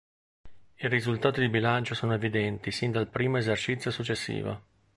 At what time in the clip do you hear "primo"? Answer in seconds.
3.07-3.37